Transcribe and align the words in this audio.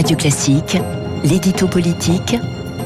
Radio 0.00 0.16
Classique, 0.16 0.78
l'édito 1.24 1.68
politique 1.68 2.34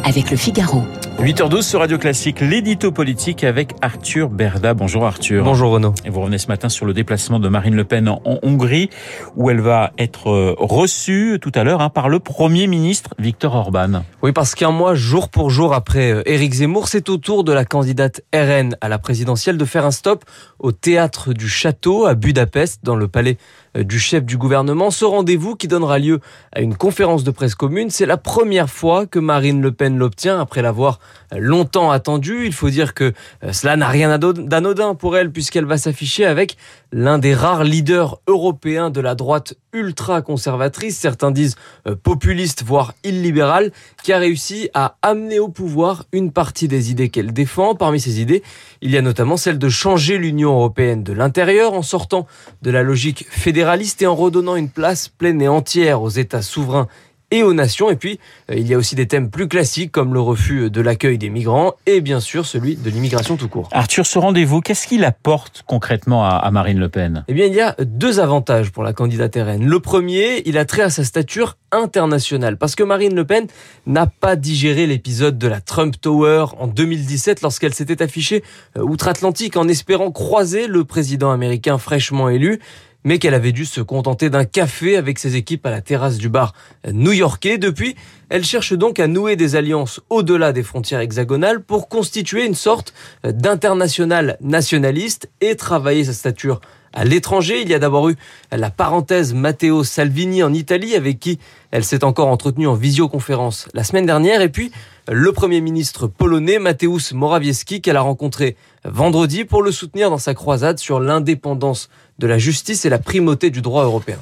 avec 0.03 0.33
le 0.33 0.37
Figaro. 0.37 0.83
8h12 1.21 1.63
sur 1.63 1.79
Radio 1.79 1.97
Classique, 1.97 2.41
l'édito 2.41 2.91
politique 2.91 3.45
avec 3.45 3.71
Arthur 3.83 4.29
Berda. 4.31 4.75
Bonjour 4.75 5.07
Arthur. 5.07 5.45
Bonjour 5.45 5.71
Renaud. 5.71 5.95
Et 6.05 6.11
vous 6.11 6.21
revenez 6.21 6.39
ce 6.39 6.49
matin 6.49 6.69
sur 6.69 6.87
le 6.87 6.93
déplacement 6.93 7.39
de 7.39 7.49
Marine 7.49 7.77
Le 7.77 7.85
Pen 7.85 8.09
en 8.09 8.21
Hongrie, 8.43 8.91
où 9.37 9.49
elle 9.49 9.61
va 9.61 9.93
être 9.97 10.31
euh, 10.31 10.57
reçue 10.59 11.39
tout 11.41 11.53
à 11.55 11.63
l'heure 11.63 11.83
hein, 11.83 11.89
par 11.89 12.09
le 12.09 12.19
Premier 12.19 12.67
ministre 12.67 13.15
Viktor 13.21 13.55
Orban. 13.55 14.03
Oui, 14.23 14.33
parce 14.33 14.57
qu'un 14.57 14.73
mois, 14.73 14.97
jour 14.97 15.29
pour 15.29 15.51
jour 15.51 15.73
après 15.73 16.11
euh, 16.11 16.29
Éric 16.29 16.53
Zemmour, 16.53 16.89
c'est 16.89 17.09
au 17.09 17.17
tour 17.17 17.45
de 17.45 17.53
la 17.53 17.65
candidate 17.65 18.23
RN 18.35 18.77
à 18.81 18.89
la 18.89 18.99
présidentielle 18.99 19.57
de 19.57 19.65
faire 19.65 19.87
un 19.87 19.93
stop 19.93 20.25
au 20.59 20.73
théâtre 20.73 21.33
du 21.33 21.49
Château 21.49 22.07
à 22.07 22.17
Budapest, 22.17 22.81
dans 22.83 22.97
le 22.97 23.07
palais 23.07 23.39
du 23.77 23.99
chef 23.99 24.25
du 24.25 24.37
gouvernement. 24.37 24.91
Ce 24.91 25.05
rendez-vous 25.05 25.57
qui 25.57 25.69
donnera 25.69 25.99
lieu 25.99 26.21
à 26.53 26.61
une 26.61 26.77
conférence 26.77 27.25
de 27.25 27.31
presse 27.31 27.55
commune, 27.55 27.91
c'est 27.91 28.07
la 28.07 28.17
première 28.17 28.71
fois 28.71 29.07
que 29.07 29.19
Marine 29.19 29.61
Le 29.61 29.73
Pen 29.73 29.99
l'obtient 29.99 30.41
après 30.41 30.63
l'avoir 30.63 31.01
longtemps 31.33 31.91
attendu. 31.91 32.47
Il 32.47 32.53
faut 32.53 32.71
dire 32.71 32.95
que 32.95 33.13
euh, 33.43 33.53
cela 33.53 33.77
n'a 33.77 33.89
rien 33.89 34.19
d'anodin 34.19 34.95
pour 34.95 35.17
elle 35.17 35.31
puisqu'elle 35.31 35.65
va 35.65 35.79
s'afficher 35.79 36.25
avec 36.25 36.57
l'un 36.93 37.19
des 37.19 37.35
rares 37.35 37.65
leaders 37.65 38.21
européens 38.29 38.91
de 38.91 39.01
la 39.01 39.15
droite 39.15 39.55
ultra-conservatrice, 39.73 40.97
certains 40.97 41.33
disent 41.33 41.57
euh, 41.89 41.97
populiste, 41.97 42.63
voire 42.65 42.95
illibérale, 43.03 43.73
qui 44.03 44.13
a 44.13 44.19
réussi 44.19 44.71
à 44.75 44.97
amener 45.03 45.41
au 45.41 45.49
pouvoir 45.49 46.05
une 46.13 46.31
partie 46.31 46.69
des 46.69 46.91
idées 46.91 47.09
qu'elle 47.09 47.33
défend. 47.33 47.75
Parmi 47.75 48.01
ces 48.01 48.21
idées, 48.21 48.43
il 48.81 48.93
y 48.93 48.97
a 48.97 49.03
notamment 49.03 49.37
celle 49.37 49.59
de 49.59 49.69
changer 49.69 50.19
l'Union 50.19 50.53
européenne 50.53 51.03
de 51.03 51.13
l'intérieur 51.13 51.73
en 51.73 51.83
sortant 51.83 52.27
de 52.63 52.71
la 52.71 52.83
logique 52.83 53.27
fédéraliste 53.65 54.03
et 54.03 54.07
en 54.07 54.15
redonnant 54.15 54.57
une 54.57 54.69
place 54.69 55.09
pleine 55.09 55.41
et 55.41 55.49
entière 55.49 56.03
aux 56.03 56.11
États 56.11 56.43
souverains 56.43 56.87
et 57.31 57.43
aux 57.43 57.55
nations. 57.55 57.89
Et 57.89 57.97
puis, 57.97 58.21
euh, 58.51 58.57
il 58.59 58.69
y 58.69 58.75
a 58.75 58.77
aussi 58.77 58.95
des 58.95 59.09
thèmes 59.09 59.31
plus 59.31 59.49
classiques 59.49 59.91
comme 59.91 60.13
le 60.13 60.21
refus 60.21 60.69
de 60.69 60.81
l'accueil 60.83 61.17
des 61.17 61.31
migrants 61.31 61.73
et 61.87 62.03
bien 62.03 62.21
sûr 62.21 62.45
celui 62.45 62.77
de 62.77 62.91
l'immigration 62.91 63.39
tout 63.39 63.49
court. 63.49 63.71
Arthur, 63.73 64.05
ce 64.05 64.19
rendez-vous, 64.19 64.61
qu'est-ce 64.61 64.87
qu'il 64.87 65.03
apporte 65.03 65.65
concrètement 65.67 66.27
à 66.27 66.51
Marine 66.51 66.79
Le 66.79 66.91
Pen? 66.91 67.25
Eh 67.27 67.33
bien, 67.33 67.47
il 67.47 67.55
y 67.55 67.63
a 67.63 67.75
deux 67.81 68.21
avantages 68.21 68.71
pour 68.71 68.83
la 68.83 68.93
candidate 68.93 69.35
RN. 69.35 69.65
Le 69.65 69.81
premier, 69.81 70.43
il 70.45 70.59
a 70.59 70.67
trait 70.67 70.83
à 70.83 70.91
sa 70.91 71.03
stature 71.03 71.57
internationale 71.73 72.59
parce 72.59 72.75
que 72.75 72.83
Marine 72.83 73.15
Le 73.15 73.25
Pen 73.25 73.47
n'a 73.87 74.07
pas 74.07 74.37
digéré 74.37 74.87
l'épisode 74.87 75.39
de 75.39 75.49
la 75.49 75.63
Trump 75.63 75.99
Tower 75.99 76.49
en 76.59 76.67
2017 76.67 77.41
lorsqu'elle 77.41 77.73
s'était 77.73 78.03
affichée 78.03 78.45
euh, 78.77 78.83
outre-Atlantique 78.83 79.57
en 79.57 79.69
espérant 79.69 80.11
croiser 80.11 80.67
le 80.67 80.85
président 80.85 81.31
américain 81.31 81.79
fraîchement 81.79 82.29
élu 82.29 82.61
mais 83.05 83.19
qu'elle 83.19 83.35
avait 83.35 83.53
dû 83.53 83.65
se 83.67 83.81
contenter 83.81 84.31
d'un 84.31 84.45
café 84.45 84.97
avec 84.97 85.19
ses 85.19 85.37
équipes 85.37 85.65
à 85.67 85.71
la 85.71 85.83
terrasse 85.83 86.19
du 86.19 86.29
bar 86.29 86.55
new-yorkais. 86.91 87.59
Depuis, 87.59 87.95
elle 88.31 88.45
cherche 88.45 88.73
donc 88.73 88.99
à 88.99 89.07
nouer 89.07 89.37
des 89.37 89.57
alliances 89.57 90.01
au-delà 90.11 90.53
des 90.53 90.63
frontières 90.63 91.01
hexagonales 91.01 91.63
pour 91.63 91.89
constituer 91.89 92.47
une 92.47 92.55
sorte 92.55 92.95
d'international 93.23 94.39
nationaliste 94.41 95.31
et 95.41 95.55
travailler 95.55 96.05
sa 96.05 96.15
stature 96.15 96.61
à 96.95 97.05
l'étranger. 97.05 97.61
Il 97.61 97.69
y 97.69 97.75
a 97.75 97.79
d'abord 97.79 98.09
eu 98.09 98.17
la 98.51 98.71
parenthèse 98.71 99.35
Matteo 99.35 99.85
Salvini 99.85 100.43
en 100.43 100.55
Italie, 100.55 100.95
avec 100.95 101.21
qui 101.21 101.39
elle 101.71 101.85
s'est 101.85 102.05
encore 102.05 102.29
entretenue 102.29 102.67
en 102.67 102.75
visioconférence 102.75 103.69
la 103.75 103.85
semaine 103.85 104.07
dernière. 104.07 104.41
Et 104.41 104.49
puis, 104.49 104.73
le 105.11 105.33
Premier 105.33 105.61
ministre 105.61 106.07
polonais 106.07 106.59
Mateusz 106.59 107.13
Morawiecki 107.13 107.83
qu'elle 107.83 107.97
a 107.97 108.01
rencontré 108.01 108.57
vendredi 108.85 109.45
pour 109.45 109.63
le 109.63 109.73
soutenir 109.73 110.09
dans 110.09 110.19
sa 110.19 110.35
croisade 110.35 110.79
sur 110.79 111.01
l'indépendance 111.01 111.91
de 112.19 112.27
la 112.27 112.39
justice 112.39 112.85
et 112.85 112.89
la 112.89 112.99
primauté 112.99 113.51
du 113.51 113.61
droit 113.61 113.85
européen. 113.85 114.19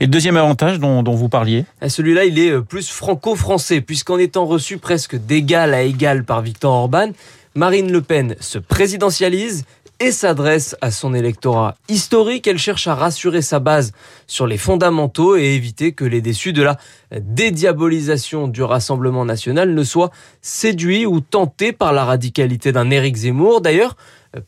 Et 0.00 0.04
le 0.04 0.10
deuxième 0.10 0.36
avantage 0.36 0.78
dont, 0.78 1.02
dont 1.02 1.14
vous 1.14 1.28
parliez? 1.28 1.64
Eh, 1.82 1.88
Celui-là, 1.88 2.24
il 2.24 2.38
est 2.38 2.60
plus 2.60 2.88
franco-français, 2.88 3.80
puisqu'en 3.80 4.18
étant 4.18 4.46
reçu 4.46 4.78
presque 4.78 5.16
d'égal 5.16 5.74
à 5.74 5.82
égal 5.82 6.24
par 6.24 6.40
Viktor 6.40 6.72
Orban, 6.72 7.10
Marine 7.54 7.92
Le 7.92 8.00
Pen 8.00 8.36
se 8.40 8.58
présidentialise 8.58 9.64
et 10.02 10.10
s'adresse 10.10 10.74
à 10.80 10.90
son 10.90 11.14
électorat 11.14 11.76
historique. 11.88 12.48
Elle 12.48 12.58
cherche 12.58 12.88
à 12.88 12.94
rassurer 12.96 13.40
sa 13.40 13.60
base 13.60 13.92
sur 14.26 14.48
les 14.48 14.58
fondamentaux 14.58 15.36
et 15.36 15.54
éviter 15.54 15.92
que 15.92 16.04
les 16.04 16.20
déçus 16.20 16.52
de 16.52 16.62
la 16.62 16.76
dédiabolisation 17.20 18.48
du 18.48 18.64
Rassemblement 18.64 19.24
national 19.24 19.72
ne 19.74 19.84
soient 19.84 20.10
séduits 20.40 21.06
ou 21.06 21.20
tentés 21.20 21.72
par 21.72 21.92
la 21.92 22.04
radicalité 22.04 22.72
d'un 22.72 22.90
Éric 22.90 23.14
Zemmour. 23.14 23.60
D'ailleurs, 23.60 23.96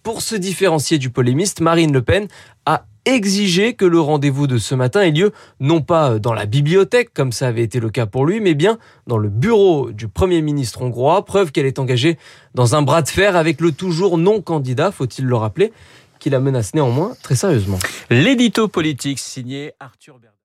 pour 0.03 0.23
se 0.23 0.35
différencier 0.35 0.99
du 0.99 1.11
polémiste, 1.11 1.61
Marine 1.61 1.93
Le 1.93 2.03
Pen 2.03 2.27
a 2.67 2.85
exigé 3.05 3.75
que 3.75 3.85
le 3.85 4.01
rendez-vous 4.01 4.47
de 4.47 4.59
ce 4.59 4.75
matin 4.75 5.03
ait 5.03 5.11
lieu 5.11 5.33
non 5.61 5.81
pas 5.81 6.19
dans 6.19 6.33
la 6.33 6.47
bibliothèque, 6.47 7.13
comme 7.13 7.33
ça 7.33 7.49
avait 7.49 7.63
été 7.63 7.81
le 7.81 7.91
cas 7.91 8.07
pour 8.07 8.27
lui, 8.27 8.41
mais 8.41 8.55
bien 8.55 8.79
dans 9.07 9.19
le 9.19 9.29
bureau 9.29 9.91
du 9.91 10.09
Premier 10.09 10.43
ministre 10.43 10.83
hongrois, 10.83 11.25
preuve 11.25 11.53
qu'elle 11.53 11.67
est 11.67 11.79
engagée 11.79 12.19
dans 12.55 12.75
un 12.75 12.83
bras 12.83 13.03
de 13.03 13.09
fer 13.09 13.37
avec 13.37 13.61
le 13.61 13.73
toujours 13.73 14.19
non 14.19 14.41
candidat, 14.41 14.91
faut-il 14.91 15.27
le 15.27 15.37
rappeler, 15.37 15.73
qui 16.19 16.31
la 16.31 16.41
menace 16.41 16.75
néanmoins 16.75 17.15
très 17.23 17.35
sérieusement. 17.35 17.79
L'édito 18.11 18.69
politique 18.69 19.19
signé 19.19 19.73
Arthur 19.81 20.19